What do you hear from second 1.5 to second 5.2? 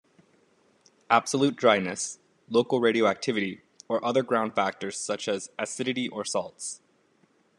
dryness, local radioactivity, or other ground factors